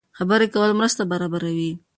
خبرې 0.17 0.47
کول 0.53 0.71
مرسته 0.79 1.01
برابروي. 1.11 1.71